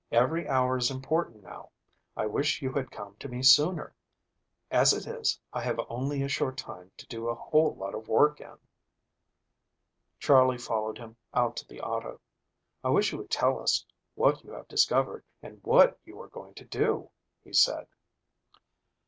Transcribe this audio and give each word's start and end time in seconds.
"Every 0.11 0.49
hour 0.49 0.77
is 0.77 0.89
important 0.89 1.43
now. 1.43 1.69
I 2.17 2.25
wish 2.25 2.59
you 2.63 2.73
had 2.73 2.89
come 2.89 3.15
to 3.19 3.27
me 3.29 3.43
sooner; 3.43 3.93
as 4.71 4.93
it 4.93 5.05
is, 5.05 5.39
I 5.53 5.61
have 5.61 5.79
only 5.89 6.23
a 6.23 6.27
short 6.27 6.57
time 6.57 6.89
to 6.97 7.05
do 7.05 7.29
a 7.29 7.35
whole 7.35 7.75
lot 7.75 7.93
of 7.93 8.07
work 8.07 8.41
in." 8.41 8.57
Charley 10.17 10.57
followed 10.57 10.97
him 10.97 11.17
out 11.35 11.55
to 11.57 11.67
the 11.67 11.81
auto. 11.81 12.19
"I 12.83 12.89
wish 12.89 13.11
you 13.11 13.19
would 13.19 13.29
tell 13.29 13.59
us 13.59 13.85
what 14.15 14.43
you 14.43 14.51
have 14.53 14.67
discovered 14.67 15.23
and 15.43 15.61
what 15.63 15.99
you 16.03 16.19
are 16.19 16.29
going 16.29 16.55
to 16.55 16.65
do," 16.65 17.11
he 17.43 17.53
said. 17.53 17.85